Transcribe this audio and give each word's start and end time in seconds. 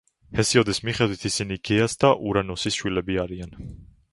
ჰესიოდეს 0.37 0.79
მიხედვით 0.87 1.25
ისინი 1.29 1.57
გეას 1.71 1.99
და 2.05 2.11
ურანოსის 2.31 2.81
შვილები 2.81 3.21
არიან. 3.27 3.55